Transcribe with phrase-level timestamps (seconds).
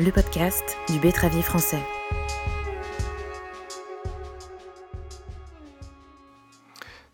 [0.00, 1.76] le podcast du Bétravier français.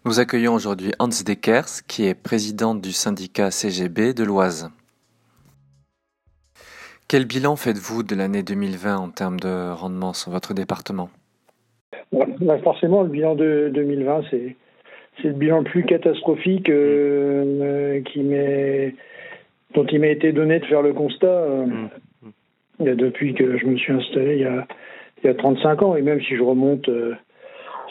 [0.04, 4.71] Nous accueillons aujourd'hui Hans Dekers, qui est président du syndicat CGB de l'Oise.
[7.08, 11.08] Quel bilan faites-vous de l'année 2020 en termes de rendement sur votre département?
[12.12, 14.57] Bah, Forcément, le bilan de 2020, c'est,
[15.25, 18.23] le bilan le plus catastrophique euh, qui
[19.75, 21.91] dont il m'a été donné de faire le constat euh, mmh.
[22.80, 24.66] Depuis que je me suis installé il y a,
[25.23, 25.97] il y a 35 ans.
[25.97, 27.15] Et même si je remonte euh,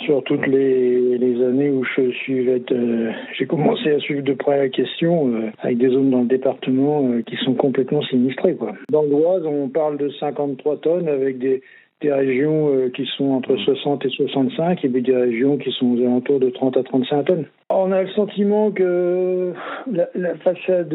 [0.05, 4.57] sur toutes les, les, années où je suis euh, j'ai commencé à suivre de près
[4.57, 8.55] la question euh, avec des zones dans le département qui sont complètement sinistrées.
[8.55, 8.73] Quoi.
[8.89, 11.61] Dans l'Oise, on parle de 53 tonnes avec des,
[12.01, 16.39] des régions qui sont entre 60 et 65 et des régions qui sont aux alentours
[16.39, 17.45] de 30 à 35 tonnes.
[17.69, 19.53] On a le sentiment que
[19.91, 20.93] la, la façade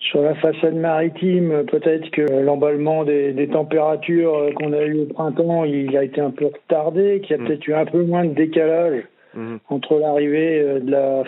[0.00, 5.96] sur la façade maritime, peut-être que l'emballement des, températures qu'on a eu au printemps, il
[5.96, 7.46] a été un peu retardé, qu'il y a mm.
[7.46, 9.02] peut-être eu un peu moins de décalage
[9.34, 9.56] mm.
[9.68, 11.24] entre l'arrivée euh, de la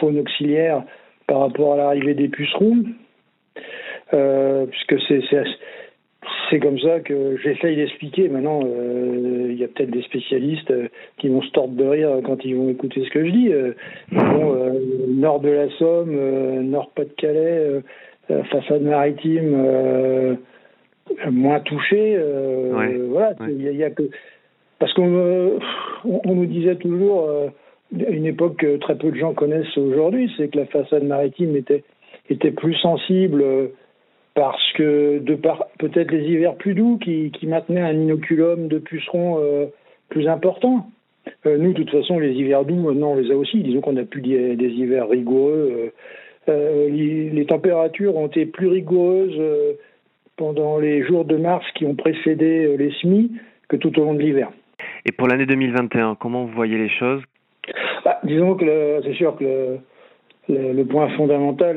[0.00, 0.82] faune auxiliaire
[1.28, 2.84] par rapport à l'arrivée des pucerons,
[4.14, 4.96] euh, puisque
[6.50, 8.28] c'est comme ça que j'essaye d'expliquer.
[8.28, 10.72] Maintenant, euh, il y a peut-être des spécialistes
[11.18, 13.52] qui vont se tordre de rire quand ils vont écouter ce que je dis.
[14.10, 17.82] nord de la Somme, nord Pas-de-Calais,
[18.50, 20.34] façade maritime euh,
[21.30, 22.16] moins touchée.
[22.16, 24.10] Euh, voilà, il y, a que
[24.78, 25.58] parce qu'on
[26.04, 27.28] on, nous disait toujours
[27.92, 31.84] une époque que très peu de gens connaissent aujourd'hui, c'est que la façade maritime était
[32.30, 33.42] était plus sensible
[34.34, 38.78] parce que de par peut-être les hivers plus doux qui, qui maintenaient un inoculum de
[38.78, 39.38] pucerons
[40.08, 40.86] plus important.
[41.44, 43.62] nous, de toute façon, les hivers doux, maintenant, on les a aussi.
[43.62, 45.90] Disons qu'on n'a plus des, des, hivers rigoureux euh,
[46.52, 49.72] les, températures ont été plus rigoureuses euh,
[50.36, 53.32] pendant les jours de mars qui ont précédé euh, les semis
[53.68, 54.50] que tout au long de l'hiver.
[55.06, 57.22] Et pour l'année 2021, comment vous voyez les choses?
[58.04, 59.78] Bah, Disons que c'est sûr que
[60.48, 61.76] le, point fondamental,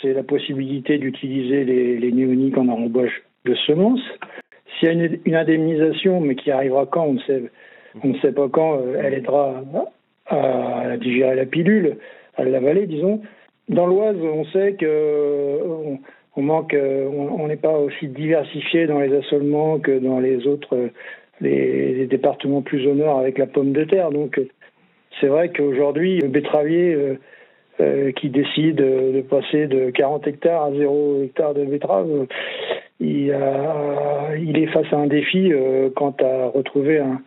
[0.00, 4.02] c'est la possibilité d'utiliser les, les, néoniques en embauche de semences.
[4.78, 4.94] S'il y a
[5.24, 7.42] une, indemnisation, mais qui arrivera quand, on ne sait,
[8.04, 9.62] on ne sait pas quand, elle aidera
[10.26, 11.96] à, à digérer la pilule,
[12.36, 13.20] à l'avaler, disons.
[13.70, 15.60] Dans l'Oise, on sait que
[16.36, 20.90] on, manque, on n'est pas aussi diversifié dans les assolements que dans les autres,
[21.40, 24.10] les, départements plus au nord avec la pomme de terre.
[24.10, 24.40] Donc,
[25.20, 27.18] c'est vrai qu'aujourd'hui, le betteravier euh,
[27.80, 32.26] euh, qui décide de passer de 40 hectares à 0 hectare de betterave,
[32.98, 33.34] il,
[34.40, 37.22] il, est face à un défi euh, quant à retrouver un,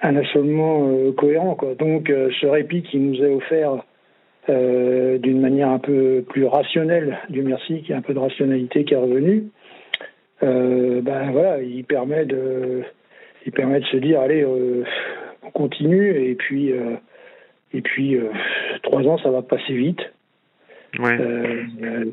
[0.00, 1.54] un assolement cohérent.
[1.54, 1.74] Quoi.
[1.74, 3.84] Donc, ce répit qui nous est offert
[4.50, 8.18] euh, d'une manière un peu plus rationnelle, du merci, qu'il y a un peu de
[8.18, 9.44] rationalité qui est revenue,
[10.42, 12.82] euh, ben voilà, il permet de,
[13.46, 14.84] il permet de se dire, allez, euh,
[15.42, 16.72] on continue, et puis,
[17.72, 18.18] et puis
[18.82, 20.00] trois ans, ça va passer vite.
[20.98, 21.18] Ouais.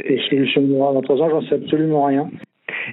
[0.05, 2.29] et solution dans trois ans, j'en sais absolument rien.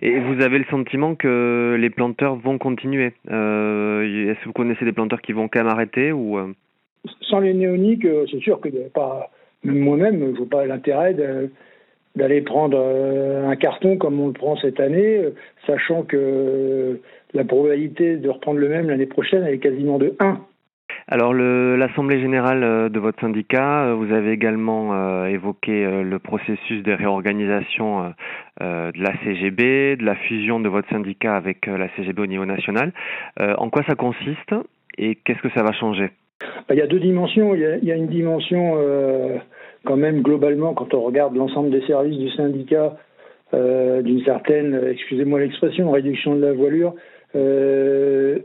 [0.03, 3.13] Et vous avez le sentiment que les planteurs vont continuer?
[3.27, 6.39] Est-ce que vous connaissez des planteurs qui vont quand même arrêter ou
[7.29, 8.69] sans les néoniques, euh, c'est sûr que
[9.65, 11.15] même moi-même, je ne vois pas l'intérêt
[12.17, 15.31] d'aller prendre euh, un carton comme on le prend cette année, euh,
[15.67, 17.01] sachant que
[17.35, 20.39] la probabilité de reprendre le même l'année prochaine, est quasiment de 1.
[21.11, 28.13] Alors l'Assemblée générale de votre syndicat, vous avez également évoqué le processus de réorganisation
[28.61, 32.93] de la CGB, de la fusion de votre syndicat avec la CGB au niveau national.
[33.39, 34.55] en quoi ça consiste
[34.99, 36.11] et qu'est-ce que ça va changer?
[36.71, 37.55] Il y a deux dimensions.
[37.55, 39.37] Il y a, une dimension euh,
[39.85, 42.97] quand même globalement quand on regarde l'ensemble des services du syndicat
[43.55, 46.95] euh, d'une certaine, excusez-moi l'expression, réduction de la voilure.
[47.35, 48.39] Euh,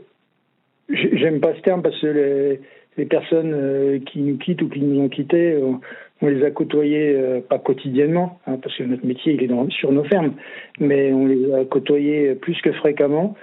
[0.88, 2.60] j'aime pas ce terme parce que les,
[2.96, 5.80] les personnes qui nous quittent ou qui nous ont quittés, on,
[6.26, 10.04] les a côtoyés pas quotidiennement, hein, parce que notre métier il est dans, sur nos
[10.04, 10.32] fermes,
[10.80, 13.36] mais on les a côtoyés plus que fréquemment.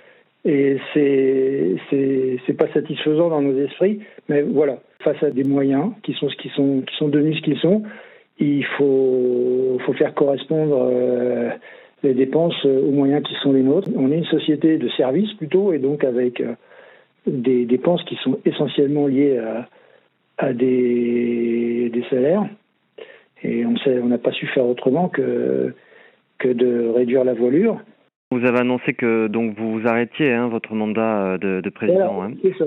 [0.44, 6.30] Et c'est pas satisfaisant dans nos esprits, mais voilà, face à des moyens qui sont
[6.30, 7.84] ce sont qui sont devenus ce qu'ils sont,
[8.40, 11.52] il faut faut faire correspondre euh,
[12.02, 13.88] les dépenses aux moyens qui sont les nôtres.
[13.96, 16.56] On est une société de services plutôt, et donc avec euh,
[17.28, 19.40] des dépenses qui sont essentiellement liées
[20.40, 22.48] à, des, salaires.
[23.44, 25.74] Et on on n'a pas su faire autrement que
[26.40, 27.80] que de réduire la voilure.
[28.31, 32.24] Vous avez annoncé que donc vous vous arrêtiez hein, votre mandat euh, de, président.
[32.24, 32.31] hein.
[32.57, 32.66] ça.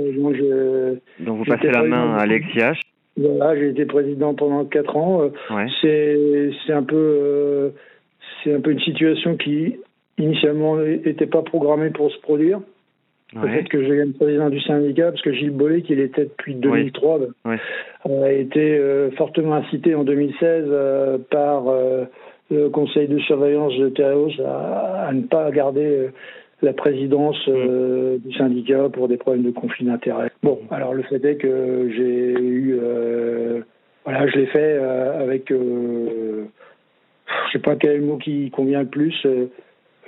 [1.24, 2.80] donc vous passez la main à Alex H.
[3.16, 5.22] Voilà, j'ai été président pendant quatre ans.
[5.22, 7.70] Euh, c'est c'est un peu euh,
[8.42, 9.76] c'est un peu une situation qui
[10.18, 12.60] initialement n'était pas programmée pour se produire.
[13.32, 17.18] Peut-être que je devienne président du syndicat, parce que Gilles Bollet, qui l'était depuis 2003,
[17.44, 17.58] ben,
[18.22, 21.64] a été euh, fortement incité en 2016 euh, par
[22.50, 26.08] le conseil de surveillance de Théréos à, ne pas garder
[26.62, 28.18] la présidence mm.
[28.18, 30.30] du syndicat pour des problèmes de conflit d'intérêts.
[30.42, 32.78] Bon, alors le fait est que j'ai eu...
[34.04, 35.50] voilà, je l'ai fait avec...
[35.50, 36.44] je
[37.52, 39.26] sais pas quel mot qui convient le plus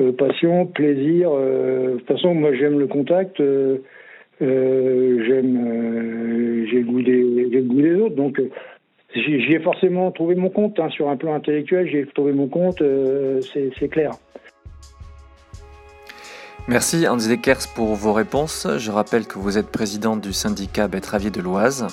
[0.01, 1.31] euh, passion, plaisir.
[1.33, 3.41] Euh, de toute façon, moi, j'aime le contact.
[3.41, 3.79] Euh,
[4.41, 5.57] j'aime,
[6.71, 8.15] j'ai le goût des, autres.
[8.15, 8.41] Donc,
[9.23, 11.89] j'y ai forcément trouvé mon compte hein, sur un plan intellectuel.
[11.91, 12.83] J'ai trouvé mon compte.
[13.79, 14.13] c'est clair.
[16.69, 18.67] Merci Andy Dekers pour vos réponses.
[18.77, 21.87] Je rappelle que vous êtes président du syndicat Betteravier de l'Oise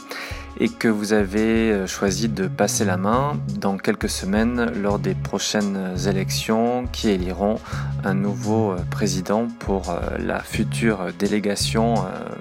[0.60, 5.14] et que vous avez euh, choisi de passer la main dans quelques semaines lors des
[5.14, 7.60] prochaines élections qui éliront
[8.04, 11.94] un nouveau euh, président pour euh, la future délégation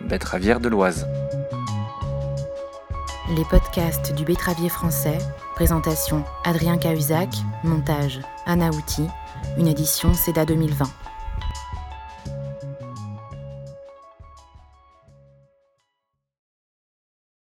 [0.08, 1.06] betteravière de l'Oise.
[3.37, 5.17] Les podcasts du Betteravier français,
[5.55, 7.31] présentation Adrien Cahuzac,
[7.64, 9.06] montage Anna Outi,
[9.56, 10.84] une édition CEDA 2020.